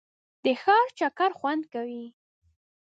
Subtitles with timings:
[0.43, 2.05] د ښار چکر خوند کوي.